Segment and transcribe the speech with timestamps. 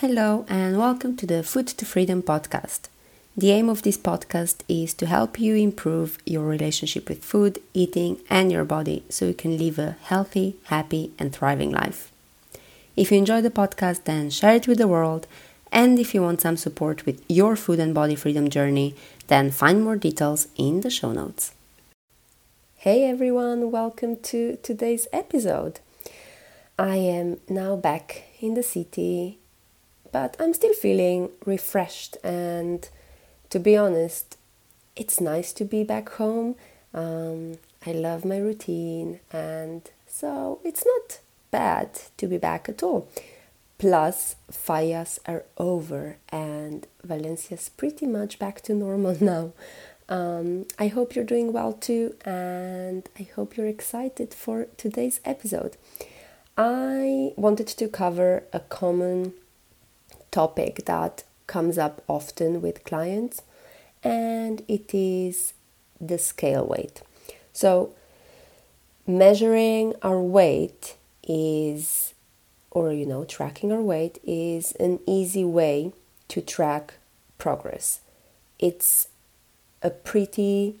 [0.00, 2.82] Hello, and welcome to the Food to Freedom podcast.
[3.36, 8.20] The aim of this podcast is to help you improve your relationship with food, eating,
[8.30, 12.12] and your body so you can live a healthy, happy, and thriving life.
[12.94, 15.26] If you enjoy the podcast, then share it with the world.
[15.72, 18.94] And if you want some support with your food and body freedom journey,
[19.26, 21.54] then find more details in the show notes.
[22.76, 25.80] Hey everyone, welcome to today's episode.
[26.78, 29.40] I am now back in the city
[30.12, 32.16] but I'm still feeling refreshed.
[32.22, 32.88] And
[33.50, 34.36] to be honest,
[34.96, 36.56] it's nice to be back home.
[36.92, 43.08] Um, I love my routine, and so it's not bad to be back at all.
[43.78, 49.52] Plus, fallas are over, and Valencia's pretty much back to normal now.
[50.08, 55.76] Um, I hope you're doing well too, and I hope you're excited for today's episode.
[56.56, 59.34] I wanted to cover a common
[60.30, 63.42] topic that comes up often with clients,
[64.02, 65.54] and it is
[66.00, 67.02] the scale weight.
[67.52, 67.94] So,
[69.06, 72.14] measuring our weight is,
[72.70, 75.92] or you know, tracking our weight is an easy way
[76.28, 76.94] to track
[77.38, 78.00] progress.
[78.58, 79.08] It's
[79.82, 80.76] a pretty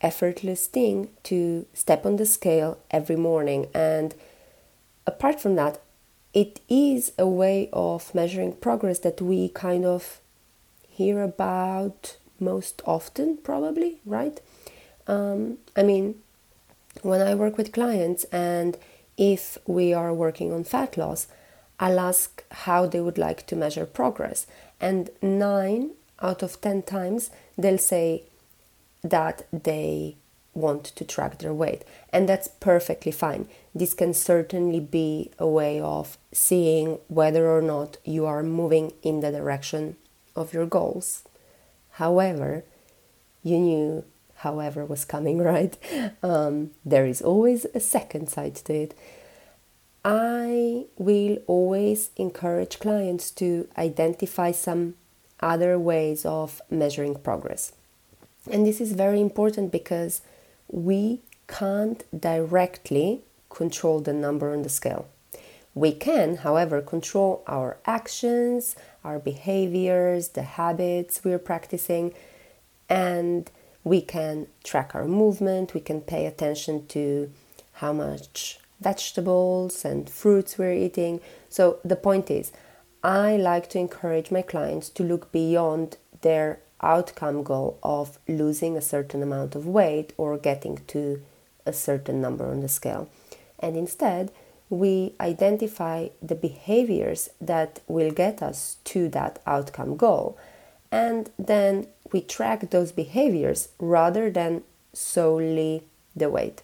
[0.00, 4.14] effortless thing to step on the scale every morning, and
[5.06, 5.80] apart from that,
[6.36, 10.20] it is a way of measuring progress that we kind of
[10.86, 14.38] hear about most often, probably, right?
[15.06, 16.16] Um, I mean,
[17.00, 18.76] when I work with clients and
[19.16, 21.26] if we are working on fat loss,
[21.80, 24.46] I'll ask how they would like to measure progress.
[24.78, 28.24] And nine out of 10 times, they'll say
[29.02, 30.16] that they
[30.56, 31.84] want to track their weight.
[32.12, 33.48] And that's perfectly fine.
[33.74, 39.20] This can certainly be a way of seeing whether or not you are moving in
[39.20, 39.96] the direction
[40.34, 41.22] of your goals.
[41.92, 42.64] However,
[43.42, 44.04] you knew
[44.36, 45.76] however was coming, right?
[46.22, 48.94] Um, there is always a second side to it.
[50.04, 54.94] I will always encourage clients to identify some
[55.40, 57.72] other ways of measuring progress.
[58.50, 60.20] And this is very important because
[60.68, 65.08] we can't directly control the number on the scale.
[65.74, 72.14] We can, however, control our actions, our behaviors, the habits we're practicing,
[72.88, 73.50] and
[73.84, 75.74] we can track our movement.
[75.74, 77.30] We can pay attention to
[77.74, 81.20] how much vegetables and fruits we're eating.
[81.48, 82.52] So, the point is,
[83.02, 88.82] I like to encourage my clients to look beyond their outcome goal of losing a
[88.82, 91.22] certain amount of weight or getting to
[91.64, 93.08] a certain number on the scale.
[93.58, 94.30] And instead,
[94.68, 100.36] we identify the behaviors that will get us to that outcome goal.
[100.90, 104.62] And then we track those behaviors rather than
[104.92, 106.62] solely the weight.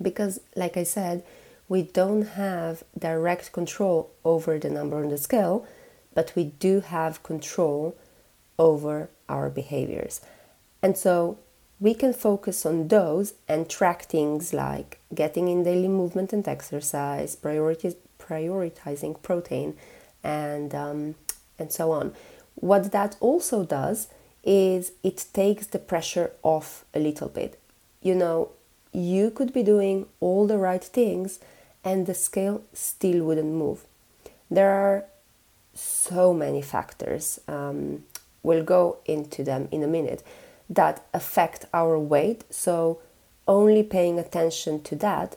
[0.00, 1.22] Because, like I said,
[1.68, 5.66] we don't have direct control over the number on the scale,
[6.14, 7.96] but we do have control
[8.62, 10.20] over our behaviors.
[10.82, 11.38] And so
[11.80, 17.36] we can focus on those and track things like getting in daily movement and exercise,
[17.36, 19.76] prioritizing protein,
[20.22, 21.16] and, um,
[21.58, 22.14] and so on.
[22.54, 24.08] What that also does
[24.44, 27.58] is it takes the pressure off a little bit.
[28.00, 28.50] You know,
[28.92, 31.40] you could be doing all the right things
[31.84, 33.84] and the scale still wouldn't move.
[34.48, 35.04] There are
[35.74, 38.04] so many factors um,
[38.42, 40.22] we'll go into them in a minute,
[40.68, 42.44] that affect our weight.
[42.50, 43.00] So,
[43.46, 45.36] only paying attention to that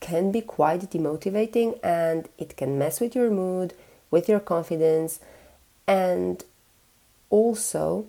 [0.00, 3.72] can be quite demotivating and it can mess with your mood,
[4.10, 5.20] with your confidence,
[5.86, 6.44] and
[7.30, 8.06] also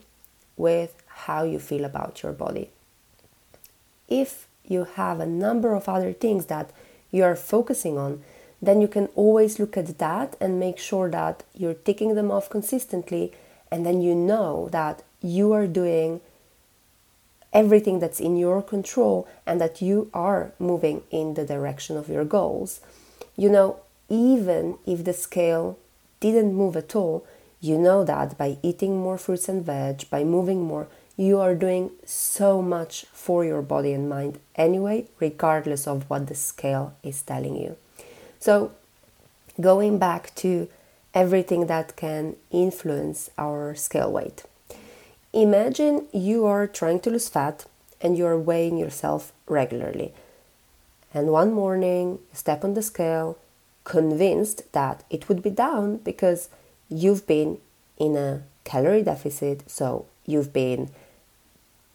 [0.57, 2.69] with how you feel about your body.
[4.07, 6.71] If you have a number of other things that
[7.11, 8.21] you are focusing on,
[8.61, 12.49] then you can always look at that and make sure that you're ticking them off
[12.49, 13.31] consistently
[13.71, 16.21] and then you know that you are doing
[17.53, 22.25] everything that's in your control and that you are moving in the direction of your
[22.25, 22.81] goals.
[23.35, 23.79] You know,
[24.09, 25.77] even if the scale
[26.19, 27.25] didn't move at all,
[27.59, 31.89] you know that by eating more fruits and veg, by moving more, you are doing
[32.05, 37.55] so much for your body and mind anyway, regardless of what the scale is telling
[37.55, 37.75] you.
[38.39, 38.71] So,
[39.59, 40.69] going back to
[41.17, 44.43] everything that can influence our scale weight.
[45.33, 47.65] Imagine you are trying to lose fat
[47.99, 50.13] and you are weighing yourself regularly.
[51.15, 53.39] And one morning, step on the scale,
[53.83, 56.49] convinced that it would be down because
[56.87, 57.57] you've been
[57.97, 60.91] in a calorie deficit, so you've been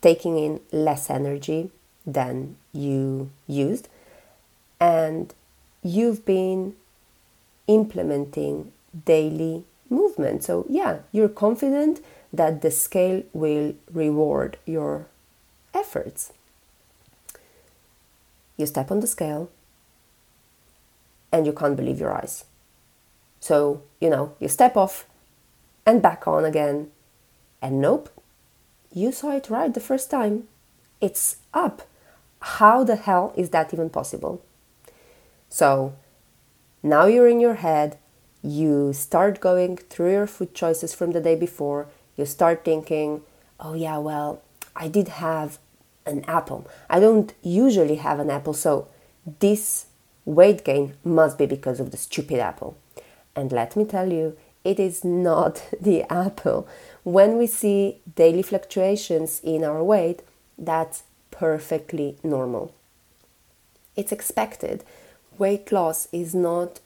[0.01, 1.71] taking in less energy
[2.05, 3.89] than you used,
[4.81, 5.33] and
[5.85, 6.75] you've been
[7.69, 8.73] implementing
[9.05, 10.45] daily movement.
[10.45, 12.01] So, yeah, you're confident
[12.33, 15.07] that the scale will reward your
[15.75, 16.33] efforts.
[18.57, 19.51] You step on the scale
[21.33, 22.45] and you can't believe your eyes.
[23.41, 25.07] So, you know, you step off
[25.85, 26.91] and back on again,
[27.61, 28.09] and nope,
[28.93, 30.47] you saw it right the first time.
[31.01, 31.83] It's up.
[32.41, 34.43] How the hell is that even possible?
[35.49, 35.95] So,
[36.83, 37.99] now you're in your head,
[38.43, 43.23] you start going through your food choices from the day before, you start thinking,
[43.61, 44.43] oh yeah, well,
[44.75, 45.59] I did have
[46.05, 46.67] an apple.
[46.91, 48.89] I don't usually have an apple, so
[49.39, 49.87] this
[50.25, 52.77] weight gain must be because of the stupid apple.
[53.35, 56.67] And let me tell you, it is not the apple.
[57.05, 60.23] When we see daily fluctuations in our weight,
[60.59, 62.75] that's perfectly normal.
[63.97, 64.85] It's expected.
[65.39, 66.81] Weight loss is not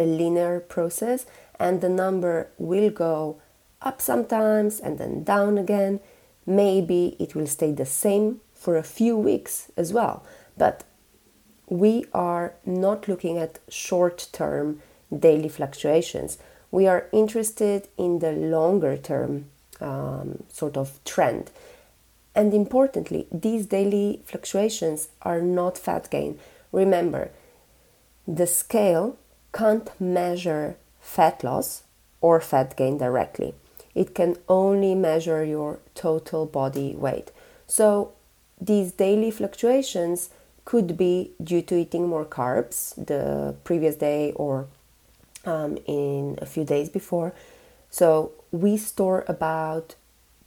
[0.00, 1.26] a linear process,
[1.58, 3.40] and the number will go
[3.82, 6.00] up sometimes and then down again.
[6.46, 10.24] Maybe it will stay the same for a few weeks as well.
[10.56, 10.84] But
[11.68, 14.82] we are not looking at short term
[15.16, 16.38] daily fluctuations.
[16.70, 19.46] We are interested in the longer term
[19.80, 21.50] um, sort of trend.
[22.34, 26.38] And importantly, these daily fluctuations are not fat gain.
[26.72, 27.30] Remember,
[28.26, 29.16] the scale
[29.52, 31.82] can't measure fat loss
[32.20, 33.54] or fat gain directly.
[33.94, 37.32] It can only measure your total body weight.
[37.66, 38.12] So
[38.60, 40.30] these daily fluctuations
[40.64, 44.66] could be due to eating more carbs the previous day or
[45.44, 47.32] um, in a few days before.
[47.90, 49.94] So we store about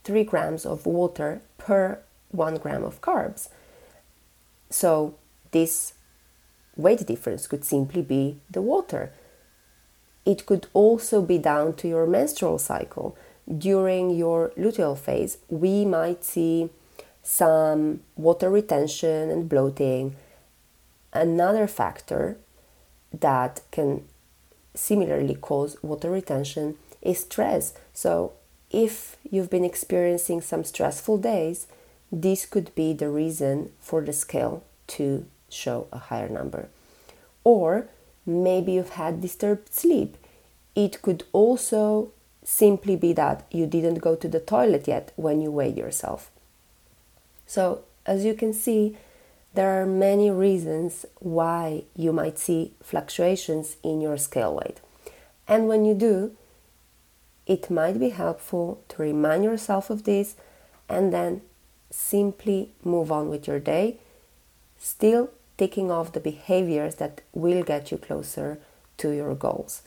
[0.04, 1.98] three grams of water per
[2.30, 3.48] one gram of carbs.
[4.70, 5.14] So
[5.50, 5.94] this
[6.76, 9.12] weight difference could simply be the water.
[10.24, 13.16] It could also be down to your menstrual cycle.
[13.46, 16.70] During your luteal phase, we might see
[17.22, 20.16] some water retention and bloating.
[21.12, 22.38] Another factor
[23.12, 24.04] that can
[24.74, 27.74] similarly cause water retention is stress.
[27.92, 28.32] So,
[28.70, 31.66] if you've been experiencing some stressful days,
[32.10, 36.68] this could be the reason for the scale to show a higher number.
[37.44, 37.88] Or
[38.26, 40.16] maybe you've had disturbed sleep.
[40.74, 42.12] It could also
[42.42, 46.30] simply be that you didn't go to the toilet yet when you weighed yourself.
[47.46, 48.96] So, as you can see,
[49.54, 54.80] there are many reasons why you might see fluctuations in your scale weight.
[55.46, 56.32] And when you do,
[57.46, 60.34] it might be helpful to remind yourself of this
[60.88, 61.42] and then
[61.90, 63.98] simply move on with your day,
[64.78, 68.58] still ticking off the behaviors that will get you closer
[68.98, 69.82] to your goals.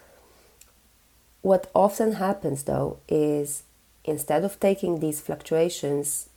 [1.41, 3.63] What often happens though is
[4.03, 6.29] instead of taking these fluctuations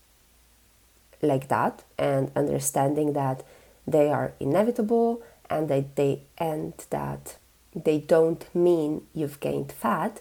[1.23, 3.44] like that and understanding that
[3.87, 7.37] they are inevitable and that they and that
[7.75, 10.21] they don't mean you've gained fat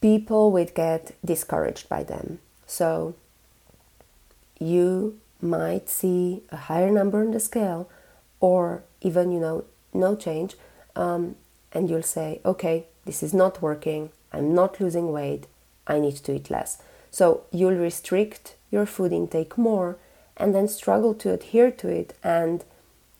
[0.00, 3.14] people would get discouraged by them so
[4.58, 7.88] you might see a higher number on the scale
[8.40, 10.56] or even you know no change
[10.96, 11.36] um,
[11.72, 15.46] and you'll say okay this is not working i'm not losing weight
[15.86, 19.98] i need to eat less so you'll restrict your food intake more
[20.40, 22.64] and then struggle to adhere to it, and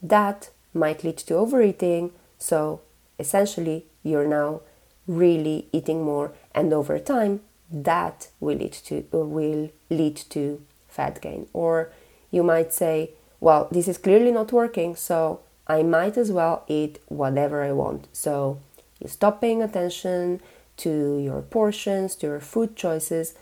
[0.02, 2.12] that might lead to overeating.
[2.38, 2.80] So
[3.18, 4.62] essentially, you're now
[5.06, 11.46] really eating more, and over time, that will lead to will lead to fat gain.
[11.52, 11.92] Or
[12.30, 13.10] you might say,
[13.40, 18.08] well, this is clearly not working, so I might as well eat whatever I want.
[18.12, 18.58] So
[19.00, 20.40] you stop paying attention
[20.78, 23.34] to your portions, to your food choices,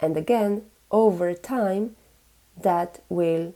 [0.00, 1.96] and again, over time,
[2.56, 3.54] that will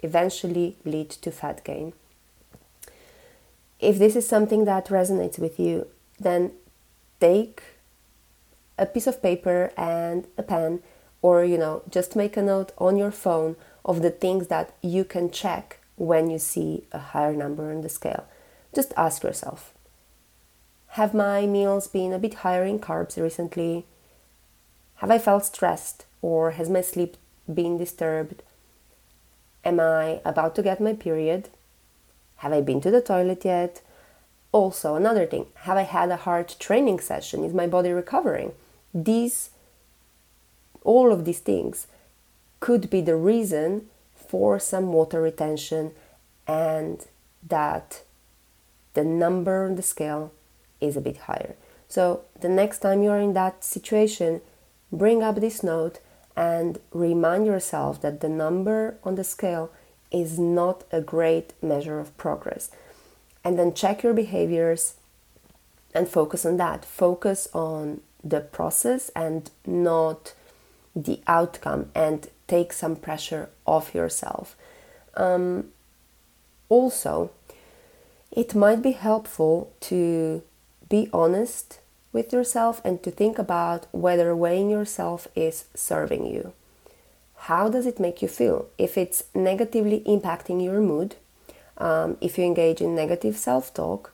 [0.00, 1.92] eventually lead to fat gain.
[3.80, 5.86] If this is something that resonates with you,
[6.18, 6.52] then
[7.20, 7.62] take
[8.78, 10.82] a piece of paper and a pen,
[11.22, 15.04] or you know, just make a note on your phone of the things that you
[15.04, 18.24] can check when you see a higher number on the scale.
[18.74, 19.72] Just ask yourself
[20.88, 23.84] Have my meals been a bit higher in carbs recently?
[24.96, 26.06] Have I felt stressed?
[26.22, 27.16] Or has my sleep
[27.52, 28.42] been disturbed?
[29.64, 31.50] Am I about to get my period?
[32.36, 33.82] Have I been to the toilet yet?
[34.52, 37.44] Also, another thing have I had a hard training session?
[37.44, 38.52] Is my body recovering?
[38.94, 39.50] These,
[40.84, 41.86] all of these things
[42.64, 45.92] could be the reason for some water retention
[46.46, 47.04] and
[47.46, 48.00] that
[48.94, 50.32] the number on the scale
[50.80, 51.56] is a bit higher.
[51.88, 54.40] So, the next time you're in that situation,
[54.90, 56.00] bring up this note
[56.34, 59.70] and remind yourself that the number on the scale
[60.10, 62.70] is not a great measure of progress
[63.44, 64.94] and then check your behaviors
[65.94, 66.82] and focus on that.
[66.86, 68.00] Focus on
[68.32, 70.32] the process and not
[70.96, 74.56] the outcome and take some pressure off yourself.
[75.16, 75.68] Um,
[76.68, 77.30] also,
[78.30, 80.42] it might be helpful to
[80.88, 81.80] be honest
[82.12, 86.52] with yourself and to think about whether weighing yourself is serving you.
[87.48, 88.68] How does it make you feel?
[88.78, 91.16] If it's negatively impacting your mood,
[91.76, 94.12] um, if you engage in negative self talk,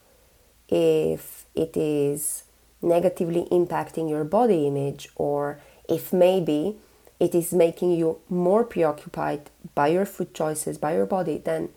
[0.68, 2.44] if it is
[2.82, 6.76] negatively impacting your body image, or if maybe
[7.20, 11.68] it is making you more preoccupied by your food choices, by your body, then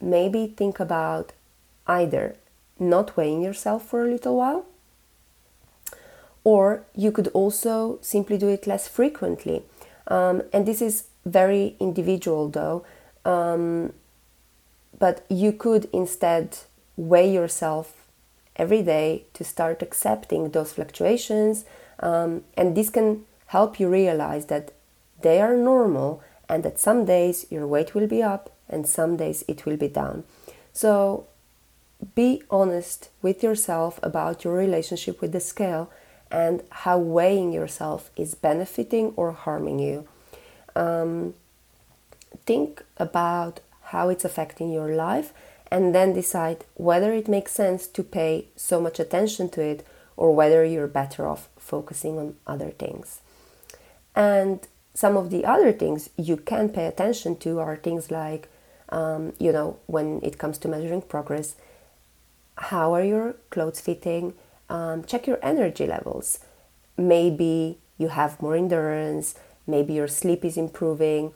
[0.00, 1.32] maybe think about
[1.86, 2.36] either
[2.78, 4.64] not weighing yourself for a little while,
[6.44, 9.62] or you could also simply do it less frequently.
[10.06, 12.84] Um, and this is very individual though.
[13.24, 13.92] Um,
[14.98, 16.58] but you could instead
[16.96, 18.06] weigh yourself
[18.56, 21.64] every day to start accepting those fluctuations.
[22.00, 24.72] Um, and this can help you realize that
[25.20, 29.44] they are normal and that some days your weight will be up and some days
[29.46, 30.24] it will be down.
[30.72, 31.26] So
[32.14, 35.90] be honest with yourself about your relationship with the scale
[36.30, 40.08] and how weighing yourself is benefiting or harming you.
[40.74, 41.34] Um,
[42.46, 43.60] think about
[43.92, 45.34] how it's affecting your life,
[45.70, 50.34] and then decide whether it makes sense to pay so much attention to it or
[50.34, 53.21] whether you're better off focusing on other things.
[54.14, 58.48] And some of the other things you can pay attention to are things like,
[58.90, 61.56] um, you know, when it comes to measuring progress,
[62.56, 64.34] how are your clothes fitting?
[64.68, 66.40] Um, check your energy levels.
[66.96, 69.34] Maybe you have more endurance,
[69.66, 71.32] maybe your sleep is improving,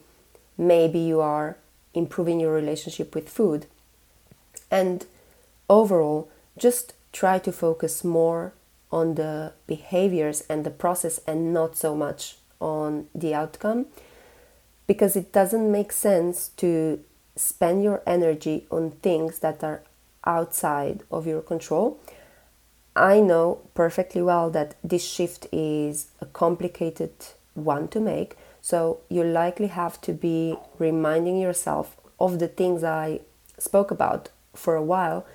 [0.59, 1.57] maybe you are
[1.95, 3.67] improving your relationship with food.
[4.71, 5.07] And
[5.71, 6.29] overall,
[6.59, 8.53] just try to focus more
[8.93, 13.87] on the behaviors and the process and not so much on the outcome
[14.87, 17.01] because it doesn't make sense to
[17.35, 19.83] spend your energy on things that are
[20.25, 21.99] outside of your control.
[22.95, 27.13] I know perfectly well that this shift is a complicated
[27.55, 33.21] one to make, so you likely have to be reminding yourself of the things I
[33.59, 35.27] spoke about for a while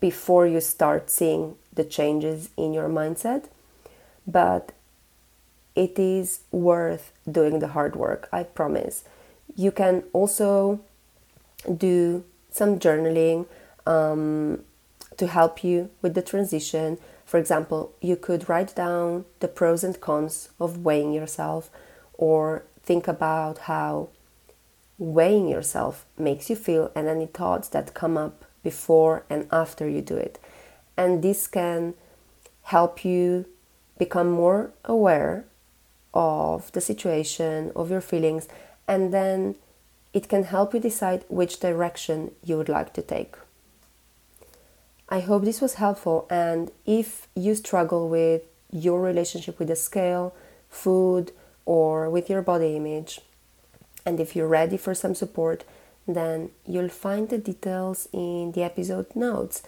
[0.00, 3.44] before you start seeing the changes in your mindset.
[4.26, 4.72] But
[5.80, 9.02] it is worth doing the hard work, I promise.
[9.56, 10.80] You can also
[11.74, 13.46] do some journaling
[13.86, 14.62] um,
[15.16, 16.98] to help you with the transition.
[17.24, 21.70] For example, you could write down the pros and cons of weighing yourself
[22.12, 24.10] or think about how
[24.98, 30.02] weighing yourself makes you feel and any thoughts that come up before and after you
[30.02, 30.38] do it.
[30.94, 31.94] And this can
[32.64, 33.46] help you
[33.96, 35.46] become more aware
[36.14, 38.48] of the situation, of your feelings,
[38.88, 39.54] and then
[40.12, 43.36] it can help you decide which direction you would like to take.
[45.08, 50.34] I hope this was helpful, and if you struggle with your relationship with the scale,
[50.68, 51.32] food,
[51.64, 53.20] or with your body image.
[54.06, 55.64] And if you're ready for some support,
[56.06, 59.62] then you'll find the details in the episode notes.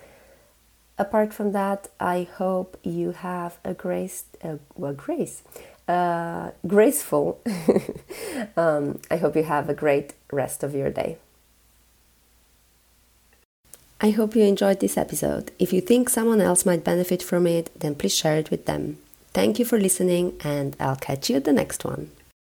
[0.99, 5.43] Apart from that, I hope you have a grace, uh, well, grace,
[5.89, 7.41] uh, graceful.
[8.57, 11.19] um, I hope you have a great rest of your day.
[14.01, 15.53] I hope you enjoyed this episode.
[15.61, 18.99] If you think someone else might benefit from it, then please share it with them.
[19.33, 22.11] Thank you for listening, and I'll catch you at the next one.